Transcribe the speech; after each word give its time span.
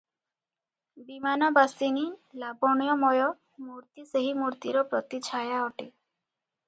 ବିମାନବାସିନୀ 1.09 2.05
ଲାବଣ୍ୟମୟ 2.45 3.29
ମୂର୍ତ୍ତି 3.67 4.07
ସେହି 4.15 4.33
ମୂର୍ତ୍ତିର 4.41 4.85
ପ୍ରତିଛାୟା 4.95 5.61
ଅଟେ। 5.67 5.89